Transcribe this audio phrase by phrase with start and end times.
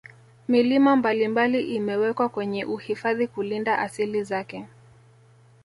[0.47, 4.67] Milima mbalimbali imewekwa kwenye uhifadhi kulinda asili zake